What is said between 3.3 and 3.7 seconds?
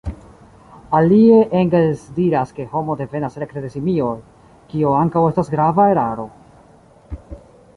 rekte de